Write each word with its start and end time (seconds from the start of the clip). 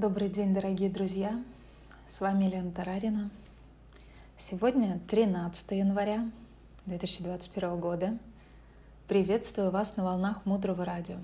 Добрый 0.00 0.30
день, 0.30 0.54
дорогие 0.54 0.88
друзья! 0.88 1.44
С 2.08 2.22
вами 2.22 2.44
Елена 2.44 2.72
Тарарина. 2.72 3.28
Сегодня 4.38 4.98
13 5.10 5.72
января 5.72 6.30
2021 6.86 7.78
года. 7.78 8.16
Приветствую 9.08 9.70
вас 9.70 9.98
на 9.98 10.04
волнах 10.04 10.46
Мудрого 10.46 10.86
Радио. 10.86 11.16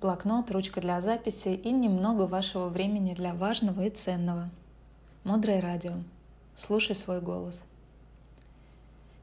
Блокнот, 0.00 0.52
ручка 0.52 0.80
для 0.80 1.00
записи 1.00 1.48
и 1.48 1.72
немного 1.72 2.28
вашего 2.28 2.68
времени 2.68 3.12
для 3.12 3.34
важного 3.34 3.86
и 3.86 3.90
ценного. 3.90 4.48
Мудрое 5.24 5.60
Радио. 5.60 5.94
Слушай 6.54 6.94
свой 6.94 7.20
голос. 7.20 7.64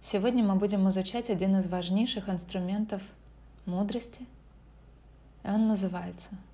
Сегодня 0.01 0.43
мы 0.43 0.55
будем 0.55 0.89
изучать 0.89 1.29
один 1.29 1.55
из 1.55 1.67
важнейших 1.67 2.27
инструментов 2.27 3.01
мудрости. 3.65 4.25
Он 5.45 5.69
называется– 5.69 6.31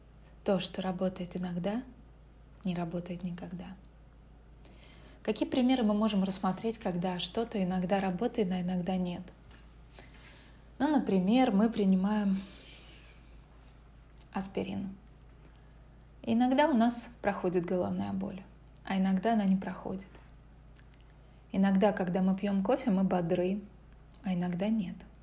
то, 0.45 0.59
что 0.59 0.81
работает 0.81 1.35
иногда, 1.35 1.81
не 2.63 2.75
работает 2.75 3.23
никогда. 3.23 3.65
Какие 5.23 5.49
примеры 5.49 5.83
мы 5.83 5.95
можем 5.95 6.23
рассмотреть, 6.23 6.77
когда 6.77 7.19
что-то 7.19 7.61
иногда 7.61 7.99
работает, 7.99 8.51
а 8.51 8.61
иногда 8.61 8.95
нет? 8.95 9.23
Ну, 10.77 10.87
например, 10.87 11.51
мы 11.51 11.69
принимаем 11.69 12.39
аспирин. 14.33 14.95
иногда 16.21 16.67
у 16.67 16.73
нас 16.73 17.09
проходит 17.21 17.65
головная 17.65 18.13
боль, 18.13 18.41
а 18.83 18.97
иногда 18.97 19.33
она 19.33 19.45
не 19.45 19.55
проходит. 19.55 20.05
Иногда, 21.51 21.91
когда 21.91 22.21
мы 22.21 22.35
пьем 22.35 22.63
кофе, 22.63 22.91
мы 22.91 23.03
бодры, 23.03 23.61
а 24.23 24.33
иногда 24.33 24.67
нет– 24.69 24.95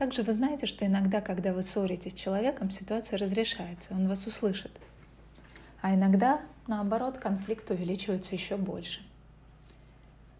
также 0.00 0.22
вы 0.22 0.32
знаете, 0.32 0.64
что 0.64 0.86
иногда, 0.86 1.20
когда 1.20 1.52
вы 1.52 1.60
ссоритесь 1.60 2.12
с 2.12 2.14
человеком, 2.14 2.70
ситуация 2.70 3.18
разрешается, 3.18 3.92
он 3.92 4.08
вас 4.08 4.26
услышит. 4.26 4.70
А 5.82 5.94
иногда, 5.94 6.40
наоборот, 6.66 7.18
конфликт 7.18 7.70
увеличивается 7.70 8.34
еще 8.34 8.56
больше. 8.56 9.02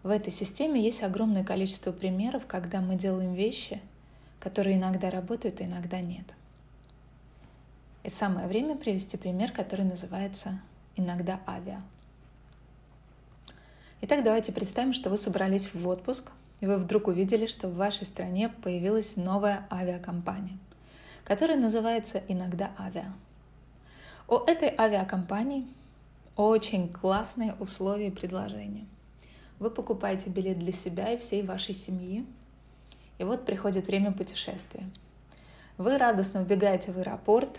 В 0.03 0.09
этой 0.09 0.33
системе 0.33 0.83
есть 0.83 1.03
огромное 1.03 1.45
количество 1.45 1.93
примеров, 1.93 2.47
когда 2.47 2.81
мы 2.81 2.95
делаем 2.95 3.35
вещи, 3.35 3.83
которые 4.39 4.77
иногда 4.77 5.11
работают, 5.11 5.61
а 5.61 5.65
иногда 5.65 6.01
нет. 6.01 6.25
И 8.03 8.09
самое 8.09 8.47
время 8.49 8.77
привести 8.77 9.19
пример, 9.19 9.53
который 9.53 9.85
называется 9.85 10.59
«иногда 10.97 11.39
авиа». 11.47 11.83
Итак, 14.01 14.25
давайте 14.25 14.53
представим, 14.53 14.95
что 14.95 15.11
вы 15.11 15.19
собрались 15.19 15.69
в 15.75 15.87
отпуск 15.87 16.33
и 16.61 16.67
вы 16.67 16.77
вдруг 16.77 17.09
увидели, 17.09 17.47
что 17.47 17.69
в 17.69 17.77
вашей 17.77 18.07
стране 18.07 18.49
появилась 18.49 19.17
новая 19.17 19.67
авиакомпания, 19.71 20.59
которая 21.25 21.59
называется 21.59 22.23
иногда 22.29 22.71
авиа. 22.79 23.13
У 24.29 24.35
этой 24.35 24.75
авиакомпании 24.77 25.67
очень 26.37 26.89
классные 26.89 27.55
условия 27.59 28.09
и 28.09 28.13
предложения. 28.13 28.87
Вы 29.59 29.71
покупаете 29.71 30.31
билет 30.31 30.59
для 30.59 30.73
себя 30.73 31.13
и 31.13 31.19
всей 31.19 31.43
вашей 31.43 31.75
семьи, 31.75 32.25
и 33.19 33.25
вот 33.25 33.45
приходит 33.45 33.87
время 33.87 34.13
путешествия. 34.13 34.89
Вы 35.77 35.99
радостно 35.99 36.41
вбегаете 36.41 36.93
в 36.93 36.99
аэропорт, 36.99 37.59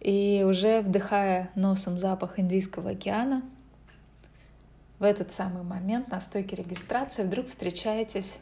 и 0.00 0.44
уже 0.46 0.82
вдыхая 0.82 1.50
носом 1.54 1.98
запах 1.98 2.38
Индийского 2.38 2.90
океана– 2.90 3.42
в 4.98 5.02
этот 5.04 5.30
самый 5.30 5.62
момент 5.62 6.08
на 6.08 6.20
стойке 6.20 6.56
регистрации 6.56 7.22
вдруг 7.22 7.48
встречаетесь 7.48 8.38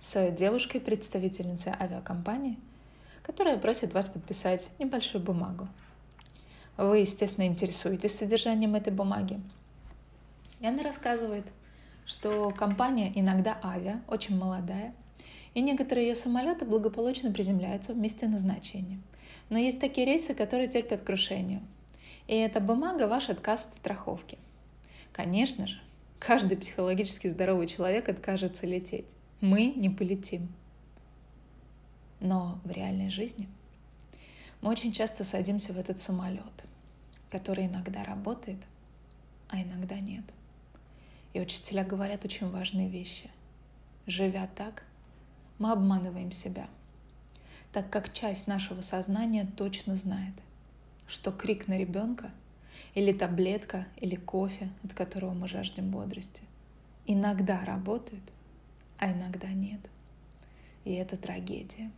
с 0.00 0.30
девушкой, 0.30 0.80
представительницей 0.80 1.72
авиакомпании, 1.78 2.58
которая 3.22 3.58
просит 3.58 3.92
вас 3.92 4.08
подписать 4.08 4.68
небольшую 4.78 5.22
бумагу. 5.22 5.68
Вы, 6.76 6.98
естественно, 6.98 7.46
интересуетесь 7.46 8.16
содержанием 8.16 8.74
этой 8.74 8.92
бумаги. 8.92 9.40
И 10.60 10.66
она 10.66 10.82
рассказывает, 10.82 11.46
что 12.06 12.50
компания 12.50 13.12
иногда 13.14 13.58
авиа, 13.62 14.00
очень 14.08 14.36
молодая, 14.36 14.94
и 15.52 15.60
некоторые 15.60 16.08
ее 16.08 16.14
самолеты 16.14 16.64
благополучно 16.64 17.30
приземляются 17.30 17.92
в 17.92 17.98
месте 17.98 18.26
назначения. 18.26 18.98
Но 19.50 19.58
есть 19.58 19.80
такие 19.80 20.06
рейсы, 20.06 20.34
которые 20.34 20.68
терпят 20.68 21.02
крушение. 21.02 21.60
И 22.26 22.34
эта 22.34 22.60
бумага– 22.60 23.06
ваш 23.08 23.28
отказ 23.28 23.66
от 23.66 23.74
страховки– 23.74 24.38
Конечно 25.14 25.68
же, 25.68 25.80
каждый 26.18 26.56
психологически 26.56 27.28
здоровый 27.28 27.68
человек 27.68 28.08
откажется 28.08 28.66
лететь. 28.66 29.06
Мы 29.40 29.66
не 29.66 29.88
полетим. 29.88 30.52
Но 32.18 32.58
в 32.64 32.70
реальной 32.72 33.10
жизни 33.10 33.48
мы 34.60 34.70
очень 34.70 34.90
часто 34.92 35.22
садимся 35.22 35.72
в 35.72 35.78
этот 35.78 36.00
самолет, 36.00 36.64
который 37.30 37.66
иногда 37.66 38.02
работает, 38.02 38.58
а 39.48 39.62
иногда 39.62 40.00
нет. 40.00 40.24
И 41.32 41.40
учителя 41.40 41.84
говорят 41.84 42.24
очень 42.24 42.50
важные 42.50 42.88
вещи. 42.88 43.30
Живя 44.08 44.48
так, 44.56 44.82
мы 45.60 45.70
обманываем 45.70 46.32
себя, 46.32 46.66
так 47.72 47.88
как 47.88 48.12
часть 48.12 48.48
нашего 48.48 48.80
сознания 48.80 49.46
точно 49.56 49.94
знает, 49.94 50.34
что 51.06 51.30
крик 51.30 51.68
на 51.68 51.78
ребенка– 51.78 52.32
или 52.94 53.12
таблетка, 53.12 53.86
или 53.96 54.14
кофе, 54.14 54.70
от 54.84 54.94
которого 54.94 55.32
мы 55.32 55.48
жаждем 55.48 55.90
бодрости. 55.90 56.42
Иногда 57.06 57.64
работают, 57.64 58.22
а 58.98 59.12
иногда 59.12 59.48
нет. 59.48 59.80
И 60.84 60.92
это 60.92 61.16
трагедия. 61.16 61.90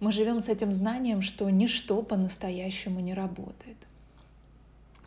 Мы 0.00 0.12
живем 0.12 0.40
с 0.40 0.48
этим 0.48 0.72
знанием, 0.72 1.22
что 1.22 1.50
ничто 1.50 2.02
по-настоящему 2.02 3.00
не 3.00 3.14
работает. 3.14 3.76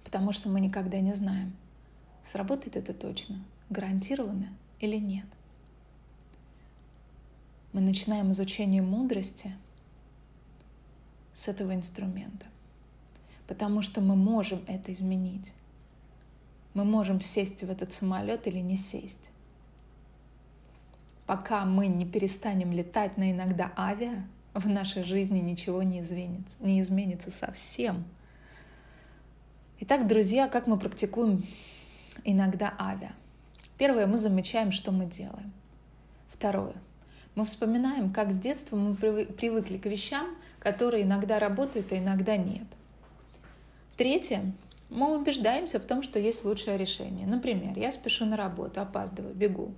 Потому 0.03 0.33
что 0.33 0.49
мы 0.49 0.59
никогда 0.59 0.99
не 0.99 1.13
знаем, 1.13 1.55
сработает 2.23 2.75
это 2.75 2.93
точно, 2.93 3.41
гарантированно 3.69 4.49
или 4.79 4.97
нет. 4.97 5.25
Мы 7.71 7.79
начинаем 7.79 8.31
изучение 8.31 8.81
мудрости 8.81 9.53
с 11.33 11.47
этого 11.47 11.73
инструмента 11.73 12.45
потому 13.51 13.81
что 13.81 13.99
мы 13.99 14.15
можем 14.15 14.63
это 14.65 14.93
изменить. 14.93 15.51
Мы 16.73 16.85
можем 16.85 17.19
сесть 17.19 17.63
в 17.63 17.69
этот 17.69 17.91
самолет 17.91 18.47
или 18.47 18.59
не 18.59 18.77
сесть. 18.77 19.29
Пока 21.25 21.65
мы 21.65 21.87
не 21.87 22.05
перестанем 22.05 22.71
летать 22.71 23.17
на 23.17 23.29
иногда 23.29 23.73
авиа, 23.77 24.23
в 24.53 24.69
нашей 24.69 25.03
жизни 25.03 25.39
ничего 25.39 25.83
не 25.83 25.99
изменится, 25.99 26.55
не 26.61 26.79
изменится 26.79 27.29
совсем. 27.29 28.05
Итак, 29.81 30.07
друзья, 30.07 30.47
как 30.47 30.65
мы 30.65 30.79
практикуем 30.79 31.43
иногда 32.23 32.73
авиа? 32.79 33.11
Первое, 33.77 34.07
мы 34.07 34.15
замечаем, 34.15 34.71
что 34.71 34.93
мы 34.93 35.07
делаем. 35.07 35.51
Второе, 36.29 36.75
мы 37.35 37.43
вспоминаем, 37.43 38.13
как 38.13 38.31
с 38.31 38.39
детства 38.39 38.77
мы 38.77 38.95
привыкли 38.95 39.77
к 39.77 39.87
вещам, 39.87 40.37
которые 40.59 41.03
иногда 41.03 41.37
работают, 41.37 41.91
а 41.91 41.97
иногда 41.97 42.37
нет– 42.37 42.67
Третье. 43.97 44.53
Мы 44.89 45.17
убеждаемся 45.17 45.79
в 45.79 45.85
том, 45.85 46.03
что 46.03 46.19
есть 46.19 46.43
лучшее 46.43 46.77
решение. 46.77 47.25
Например, 47.25 47.77
я 47.77 47.91
спешу 47.91 48.25
на 48.25 48.35
работу, 48.35 48.81
опаздываю, 48.81 49.33
бегу. 49.33 49.73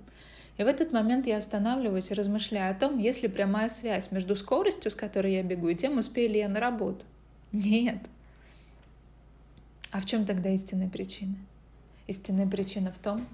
И 0.56 0.62
в 0.62 0.66
этот 0.66 0.92
момент 0.92 1.26
я 1.26 1.38
останавливаюсь 1.38 2.10
и 2.10 2.14
размышляю 2.14 2.72
о 2.72 2.78
том, 2.78 2.98
есть 2.98 3.22
ли 3.22 3.28
прямая 3.28 3.68
связь 3.68 4.10
между 4.10 4.36
скоростью, 4.36 4.90
с 4.90 4.94
которой 4.94 5.34
я 5.34 5.42
бегу, 5.42 5.68
и 5.68 5.74
тем, 5.74 5.98
успею 5.98 6.30
ли 6.30 6.38
я 6.38 6.48
на 6.48 6.60
работу. 6.60 7.04
Нет. 7.52 7.98
А 9.90 10.00
в 10.00 10.06
чем 10.06 10.26
тогда 10.26 10.50
истинная 10.50 10.88
причина? 10.88 11.36
Истинная 12.06 12.48
причина 12.48 12.92
в 12.92 12.98
том, 12.98 13.26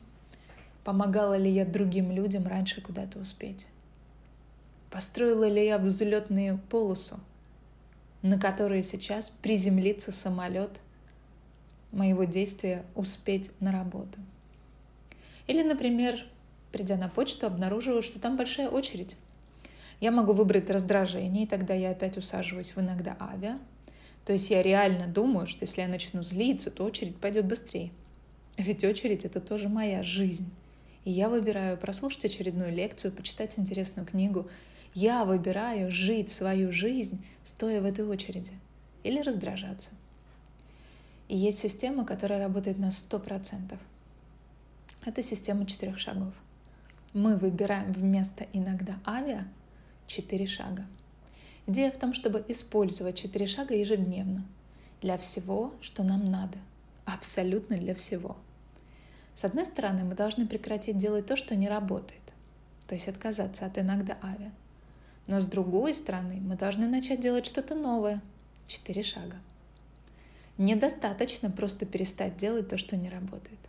помогала 0.84 1.36
ли 1.36 1.50
я 1.50 1.64
другим 1.64 2.10
людям 2.10 2.46
раньше 2.46 2.80
куда-то 2.80 3.18
успеть. 3.18 3.66
Построила 4.90 5.48
ли 5.48 5.64
я 5.64 5.78
взлетную 5.78 6.58
полосу, 6.58 7.20
на 8.22 8.38
которые 8.38 8.82
сейчас 8.82 9.30
приземлится 9.30 10.12
самолет 10.12 10.80
моего 11.92 12.24
действия 12.24 12.84
успеть 12.94 13.50
на 13.60 13.72
работу. 13.72 14.18
Или, 15.46 15.62
например, 15.62 16.24
придя 16.70 16.96
на 16.96 17.08
почту, 17.08 17.46
обнаруживаю, 17.46 18.02
что 18.02 18.20
там 18.20 18.36
большая 18.36 18.68
очередь. 18.68 19.16
Я 20.00 20.10
могу 20.10 20.32
выбрать 20.32 20.70
раздражение, 20.70 21.44
и 21.44 21.46
тогда 21.46 21.74
я 21.74 21.90
опять 21.90 22.16
усаживаюсь 22.16 22.74
в 22.74 22.80
иногда 22.80 23.16
авиа. 23.20 23.58
То 24.24 24.32
есть 24.32 24.50
я 24.50 24.62
реально 24.62 25.06
думаю, 25.06 25.46
что 25.46 25.64
если 25.64 25.80
я 25.80 25.88
начну 25.88 26.22
злиться, 26.22 26.70
то 26.70 26.84
очередь 26.84 27.16
пойдет 27.16 27.46
быстрее. 27.46 27.90
Ведь 28.56 28.84
очередь— 28.84 29.24
это 29.26 29.40
тоже 29.40 29.68
моя 29.68 30.02
жизнь. 30.02 30.50
И 31.04 31.10
я 31.10 31.28
выбираю 31.28 31.76
прослушать 31.76 32.24
очередную 32.26 32.72
лекцию, 32.72 33.12
почитать 33.12 33.58
интересную 33.58 34.06
книгу 34.06 34.48
я 34.94 35.24
выбираю 35.24 35.90
жить 35.90 36.30
свою 36.30 36.72
жизнь, 36.72 37.24
стоя 37.44 37.80
в 37.80 37.84
этой 37.84 38.04
очереди, 38.04 38.52
или 39.02 39.20
раздражаться. 39.20 39.90
И 41.28 41.36
есть 41.36 41.58
система, 41.58 42.04
которая 42.04 42.40
работает 42.40 42.78
на 42.78 42.88
100%. 42.88 43.78
Это 45.04 45.22
система 45.22 45.64
четырех 45.64 45.98
шагов. 45.98 46.34
Мы 47.12 47.36
выбираем 47.36 47.92
вместо 47.92 48.46
иногда 48.52 48.98
авиа 49.06 49.46
четыре 50.06 50.46
шага. 50.46 50.86
Идея 51.66 51.92
в 51.92 51.98
том, 51.98 52.14
чтобы 52.14 52.44
использовать 52.48 53.16
четыре 53.16 53.46
шага 53.46 53.74
ежедневно 53.74 54.44
для 55.00 55.16
всего, 55.16 55.72
что 55.80 56.02
нам 56.02 56.24
надо. 56.24 56.58
Абсолютно 57.04 57.78
для 57.78 57.94
всего. 57.94 58.36
С 59.34 59.44
одной 59.44 59.64
стороны, 59.64 60.04
мы 60.04 60.14
должны 60.14 60.46
прекратить 60.46 60.98
делать 60.98 61.26
то, 61.26 61.36
что 61.36 61.54
не 61.54 61.68
работает, 61.68 62.20
то 62.86 62.94
есть 62.94 63.08
отказаться 63.08 63.64
от 63.64 63.78
иногда 63.78 64.18
авиа. 64.22 64.50
Но 65.30 65.40
с 65.40 65.46
другой 65.46 65.94
стороны, 65.94 66.40
мы 66.40 66.56
должны 66.56 66.88
начать 66.88 67.20
делать 67.20 67.46
что-то 67.46 67.76
новое. 67.76 68.20
Четыре 68.66 69.04
шага. 69.04 69.36
Недостаточно 70.58 71.52
просто 71.52 71.86
перестать 71.86 72.36
делать 72.36 72.68
то, 72.68 72.76
что 72.76 72.96
не 72.96 73.08
работает. 73.08 73.60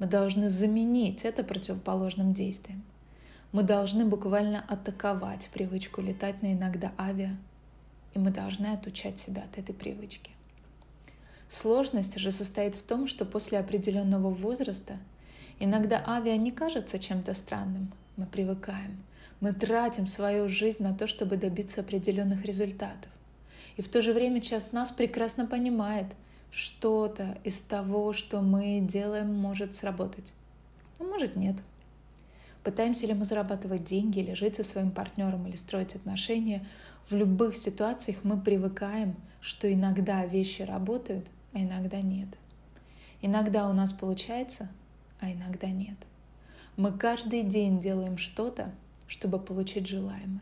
Мы 0.00 0.06
должны 0.06 0.48
заменить 0.48 1.24
это 1.24 1.44
противоположным 1.44 2.32
действием. 2.32 2.82
Мы 3.52 3.62
должны 3.62 4.04
буквально 4.04 4.64
атаковать 4.66 5.50
привычку 5.52 6.00
летать 6.00 6.42
на 6.42 6.52
иногда 6.52 6.90
авиа, 6.98 7.36
и 8.14 8.18
мы 8.18 8.32
должны 8.32 8.66
отучать 8.66 9.16
себя 9.16 9.44
от 9.44 9.56
этой 9.56 9.72
привычки. 9.72 10.32
Сложность 11.48 12.18
же 12.18 12.32
состоит 12.32 12.74
в 12.74 12.82
том, 12.82 13.06
что 13.06 13.24
после 13.24 13.60
определенного 13.60 14.30
возраста 14.30 14.98
иногда 15.60 16.02
авиа 16.04 16.36
не 16.36 16.50
кажется 16.50 16.98
чем-то 16.98 17.34
странным. 17.34 17.92
Мы 18.16 18.26
привыкаем. 18.26 19.02
Мы 19.40 19.52
тратим 19.52 20.06
свою 20.06 20.48
жизнь 20.48 20.82
на 20.82 20.94
то, 20.94 21.06
чтобы 21.06 21.36
добиться 21.36 21.80
определенных 21.80 22.44
результатов. 22.44 23.10
И 23.76 23.82
в 23.82 23.88
то 23.88 24.02
же 24.02 24.12
время 24.12 24.40
часть 24.40 24.72
нас 24.72 24.92
прекрасно 24.92 25.46
понимает, 25.46 26.06
что-то 26.52 27.36
из 27.42 27.60
того, 27.60 28.12
что 28.12 28.40
мы 28.40 28.78
делаем, 28.80 29.34
может 29.34 29.74
сработать. 29.74 30.32
А 31.00 31.02
может 31.02 31.34
нет. 31.34 31.56
Пытаемся 32.62 33.06
ли 33.08 33.14
мы 33.14 33.24
зарабатывать 33.24 33.82
деньги, 33.82 34.20
или 34.20 34.34
жить 34.34 34.54
со 34.54 34.62
своим 34.62 34.92
партнером, 34.92 35.46
или 35.48 35.56
строить 35.56 35.96
отношения, 35.96 36.64
в 37.10 37.14
любых 37.14 37.56
ситуациях 37.56 38.18
мы 38.22 38.40
привыкаем, 38.40 39.16
что 39.40 39.70
иногда 39.70 40.24
вещи 40.24 40.62
работают, 40.62 41.26
а 41.52 41.58
иногда 41.58 42.00
нет. 42.00 42.28
Иногда 43.20 43.68
у 43.68 43.72
нас 43.72 43.92
получается, 43.92 44.68
а 45.20 45.30
иногда 45.30 45.66
нет. 45.66 45.96
Мы 46.76 46.90
каждый 46.90 47.44
день 47.44 47.78
делаем 47.78 48.18
что-то, 48.18 48.72
чтобы 49.06 49.38
получить 49.38 49.86
желаемое. 49.86 50.40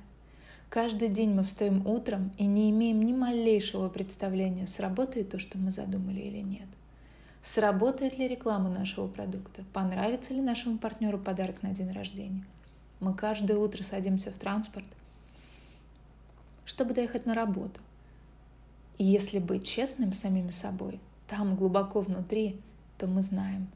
Каждый 0.71 1.11
день 1.11 1.35
мы 1.35 1.45
встаем 1.45 1.87
утром 1.87 2.33
и 2.39 2.47
не 2.47 2.71
имеем 2.71 3.03
ни 3.03 3.13
малейшего 3.13 3.91
представления, 3.91 4.67
сработает 4.67 5.29
то, 5.29 5.39
что 5.39 5.59
мы 5.59 5.71
задумали 5.71 6.21
или 6.21 6.39
нет. 6.39 6.69
Сработает 7.43 8.17
ли 8.17 8.27
реклама 8.27 8.71
нашего 8.71 9.09
продукта? 9.09 9.63
Понравится 9.75 10.33
ли 10.33 10.41
нашему 10.41 10.79
партнеру 10.79 11.19
подарок 11.19 11.63
на 11.63 11.73
день 11.73 11.93
рождения? 11.93 12.47
Мы 13.01 13.13
каждое 13.13 13.59
утро 13.59 13.83
садимся 13.83 14.31
в 14.31 14.39
транспорт, 14.39 14.87
чтобы 16.65 16.95
доехать 16.95 17.27
на 17.27 17.35
работу. 17.35 17.79
И 18.97 19.05
если 19.05 19.39
быть 19.39 19.67
честным 19.67 20.15
самими 20.15 20.51
собой, 20.51 20.99
там 21.29 21.57
глубоко 21.57 22.01
внутри, 22.01 22.59
то 22.97 23.07
мы 23.07 23.21
знаем, 23.21 23.67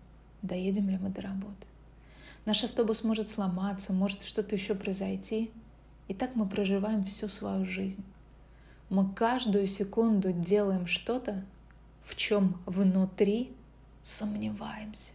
доедем 0.40 0.88
ли 0.88 0.96
мы 0.96 1.10
до 1.10 1.20
работы. 1.20 1.66
Наш 2.46 2.64
автобус 2.64 3.04
может 3.04 3.28
сломаться, 3.28 3.92
может 3.92 4.22
что-то 4.22 4.54
еще 4.54 4.74
произойти– 4.74 5.50
и 6.08 6.14
так 6.14 6.36
мы 6.36 6.46
проживаем 6.46 7.04
всю 7.04 7.28
свою 7.28 7.64
жизнь. 7.64 8.04
Мы 8.88 9.12
каждую 9.12 9.66
секунду 9.66 10.32
делаем 10.32 10.86
что-то, 10.86 11.44
в 12.04 12.14
чем 12.14 12.60
внутри 12.66 13.52
сомневаемся. 14.04 15.12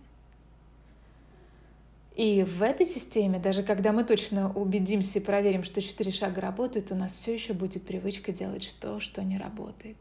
И 2.18 2.44
в 2.44 2.62
этой 2.62 2.86
системе, 2.86 3.40
даже 3.40 3.64
когда 3.64 3.94
мы 3.94 4.04
точно 4.04 4.52
убедимся 4.54 5.20
и 5.20 5.24
проверим, 5.24 5.64
что 5.64 5.82
четыре 5.82 6.12
шага 6.12 6.42
работают, 6.42 6.92
у 6.92 6.96
нас 6.96 7.14
все 7.14 7.34
еще 7.34 7.54
будет 7.54 7.84
привычка 7.84 8.34
делать 8.34 8.76
то, 8.82 9.00
что 9.00 9.24
не 9.24 9.38
работает. 9.38 9.96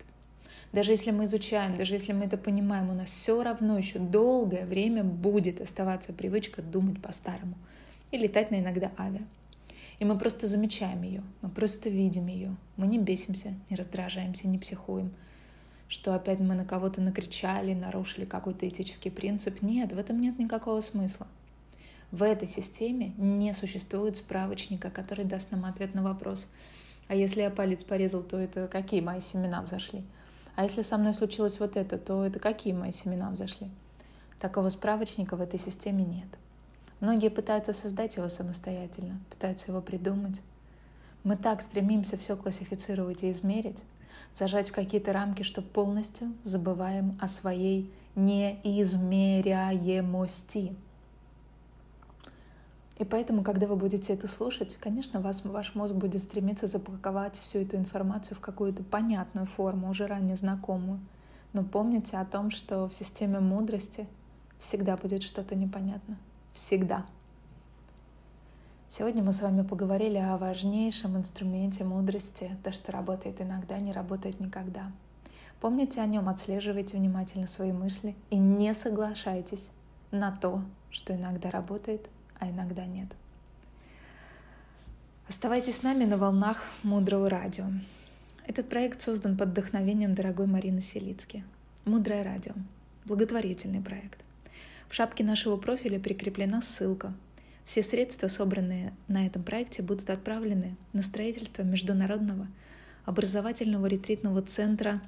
Даже 0.73 0.93
если 0.93 1.11
мы 1.11 1.25
изучаем, 1.25 1.77
даже 1.77 1.95
если 1.95 2.13
мы 2.13 2.25
это 2.25 2.37
понимаем, 2.37 2.91
у 2.91 2.95
нас 2.95 3.11
все 3.11 3.43
равно 3.43 3.77
еще 3.77 3.99
долгое 3.99 4.67
время 4.67 5.03
будет 5.03 5.61
оставаться 5.61 6.13
привычка 6.13 6.63
думать 6.63 7.01
по-старому 7.03 7.55
и 8.11 8.19
летать 8.19 8.51
на 8.51 8.61
иногда 8.61 8.93
авиа. 8.99 9.23
И 9.99 10.05
мы 10.05 10.19
просто 10.19 10.47
замечаем 10.47 11.03
ее, 11.03 11.23
мы 11.43 11.51
просто 11.51 11.91
видим 11.91 12.27
ее. 12.27 12.57
Мы 12.77 12.87
не 12.87 12.99
бесимся, 12.99 13.55
не 13.69 13.77
раздражаемся, 13.77 14.49
не 14.49 14.59
психуем. 14.59 15.13
Что 15.89 16.15
опять 16.15 16.39
мы 16.39 16.55
на 16.55 16.65
кого-то 16.65 17.03
накричали, 17.03 17.75
нарушили 17.75 18.25
какой-то 18.25 18.67
этический 18.67 19.11
принцип. 19.11 19.61
Нет, 19.61 19.93
в 19.93 19.99
этом 19.99 20.21
нет 20.21 20.39
никакого 20.39 20.81
смысла. 20.81 21.27
В 22.13 22.23
этой 22.23 22.49
системе 22.49 23.13
не 23.19 23.53
существует 23.53 24.17
справочника, 24.17 24.91
который 24.91 25.25
даст 25.25 25.51
нам 25.51 25.65
ответ 25.65 25.95
на 25.95 26.03
вопрос. 26.03 26.49
А 27.09 27.15
если 27.15 27.43
я 27.43 27.51
палец 27.51 27.85
порезал, 27.85 28.23
то 28.23 28.39
это 28.39 28.69
какие 28.69 29.01
мои 29.01 29.21
семена 29.21 29.63
взошли? 29.63 30.03
А 30.61 30.65
если 30.65 30.83
со 30.83 30.99
мной 30.99 31.15
случилось 31.15 31.59
вот 31.59 31.75
это, 31.75 31.97
то 31.97 32.23
это 32.23 32.39
какие 32.39 32.75
мои 32.75 32.93
семена 32.93 33.31
взошли? 33.31 33.71
Такого 34.39 34.69
справочника 34.69 35.35
в 35.35 35.41
этой 35.41 35.59
системе 35.59 36.05
нет. 36.05 36.29
Многие 37.01 37.31
пытаются 37.31 37.73
создать 37.73 38.19
его 38.19 38.29
самостоятельно, 38.29 39.19
пытаются 39.31 39.71
его 39.71 39.81
придумать. 39.81 40.43
Мы 41.25 41.39
так 41.39 41.63
стремимся 41.63 42.19
все 42.19 42.37
классифицировать 42.37 43.23
и 43.23 43.31
измерить, 43.31 43.79
зажать 44.37 44.69
в 44.69 44.75
какие-то 44.75 45.15
рамки, 45.15 45.45
что 45.45 45.63
полностью 45.63 46.35
забываем 46.45 47.19
о 47.23 47.29
своей 47.29 47.91
неизмеряемости. 48.15 50.77
И 53.01 53.05
поэтому, 53.05 53.43
когда 53.43 53.67
вы 53.67 53.77
будете 53.77 54.13
это 54.13 54.29
слушать, 54.29 54.77
конечно, 54.79 55.23
вас, 55.23 55.43
ваш 55.43 55.75
мозг 55.75 55.95
будет 55.95 56.21
стремиться 56.21 56.67
запаковать 56.67 57.39
всю 57.39 57.61
эту 57.61 57.79
информацию 57.79 58.37
в 58.37 58.41
какую-то 58.41 58.83
понятную 58.83 59.47
форму, 59.47 59.89
уже 59.89 60.07
ранее 60.07 60.37
знакомую. 60.37 61.01
Но 61.55 61.65
помните 61.65 62.19
о 62.19 62.27
том, 62.27 62.51
что 62.51 62.91
в 62.91 62.95
системе 62.95 63.41
мудрости 63.41 64.07
всегда 64.59 64.99
будет 64.99 65.23
что-то 65.23 65.55
непонятно 65.55 66.19
всегда. 66.53 67.07
Сегодня 68.87 69.23
мы 69.23 69.33
с 69.33 69.41
вами 69.41 69.63
поговорили 69.63 70.19
о 70.19 70.37
важнейшем 70.37 71.17
инструменте 71.17 71.85
мудрости, 71.85 72.55
то, 72.63 72.71
что 72.71 72.93
работает 72.93 73.41
иногда, 73.41 73.79
не 73.79 73.95
работает 73.95 74.41
никогда. 74.41 74.93
Помните 75.63 76.03
о 76.03 76.07
нем, 76.07 76.29
отслеживайте 76.29 76.99
внимательно 76.99 77.47
свои 77.47 77.73
мысли 77.73 78.15
и 78.29 78.37
не 78.37 78.75
соглашайтесь 78.75 79.71
на 80.11 80.37
то, 80.37 80.63
что 80.91 81.17
иногда 81.17 81.51
работает, 81.51 82.11
а 82.41 82.51
иногда 82.51 82.85
нет. 82.87 83.09
Оставайтесь 85.29 85.77
с 85.77 85.83
нами 85.85 86.05
на 86.05 86.17
волнах 86.17 86.65
Мудрого 86.83 87.31
радио. 87.31 87.67
Этот 88.47 88.69
проект 88.69 89.01
создан 89.01 89.37
под 89.37 89.51
вдохновением 89.51 90.15
дорогой 90.17 90.47
Марины 90.49 90.81
Селицки. 90.81 91.45
Мудрое 91.85 92.25
радио. 92.25 92.55
Благотворительный 93.05 93.81
проект. 93.81 94.25
В 94.89 94.95
шапке 94.95 95.23
нашего 95.23 95.57
профиля 95.57 96.01
прикреплена 96.01 96.61
ссылка. 96.61 97.15
Все 97.65 97.83
средства, 97.83 98.27
собранные 98.27 98.93
на 99.07 99.25
этом 99.25 99.45
проекте, 99.45 99.83
будут 99.83 100.11
отправлены 100.11 100.75
на 100.93 101.03
строительство 101.03 101.63
международного 101.63 102.49
образовательного 103.05 103.87
ретритного 103.87 104.43
центра, 104.43 105.01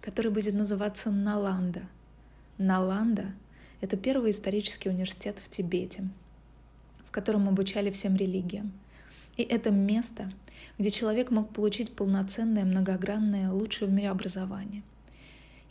который 0.00 0.32
будет 0.32 0.54
называться 0.54 1.12
Наланда. 1.12 1.82
Наланда— 2.58 3.26
это 3.80 3.96
первый 3.96 4.32
исторический 4.32 4.88
университет 4.88 5.38
в 5.38 5.48
Тибете, 5.48 6.08
в 7.10 7.12
котором 7.12 7.48
обучали 7.48 7.90
всем 7.90 8.14
религиям. 8.14 8.70
И 9.36 9.42
это 9.42 9.72
место, 9.72 10.30
где 10.78 10.90
человек 10.90 11.32
мог 11.32 11.52
получить 11.52 11.92
полноценное, 11.92 12.64
многогранное, 12.64 13.50
лучшее 13.50 13.88
в 13.88 13.92
мире 13.92 14.10
образование. 14.10 14.84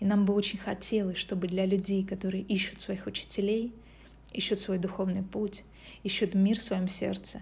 И 0.02 0.06
нам 0.06 0.26
бы 0.26 0.34
очень 0.34 0.60
хотелось, 0.60 1.18
чтобы 1.18 1.48
для 1.48 1.66
людей, 1.66 2.06
которые 2.06 2.44
ищут 2.44 2.82
своих 2.82 3.08
учителей, 3.08 3.74
ищут 4.34 4.60
свой 4.60 4.80
духовный 4.80 5.24
путь, 5.24 5.64
ищут 6.04 6.34
мир 6.34 6.60
в 6.60 6.64
своем 6.64 6.90
сердце, 6.90 7.42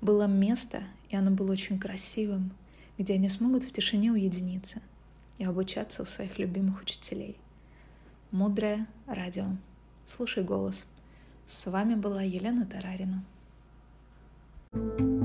было 0.00 0.28
место, 0.28 0.84
и 1.10 1.16
оно 1.16 1.32
было 1.32 1.50
очень 1.50 1.80
красивым, 1.80 2.52
где 2.96 3.14
они 3.14 3.28
смогут 3.28 3.64
в 3.64 3.72
тишине 3.72 4.12
уединиться 4.12 4.80
и 5.38 5.44
обучаться 5.44 6.02
у 6.02 6.04
своих 6.04 6.38
любимых 6.38 6.80
учителей. 6.80 7.36
Мудрое 8.30 8.86
радио. 9.06 9.46
Слушай 10.06 10.44
голос. 10.44 10.86
С 11.48 11.66
вами 11.68 11.96
была 11.96 12.22
Елена 12.22 12.64
Тарарина. 12.64 13.24
thank 14.72 15.00
you 15.00 15.21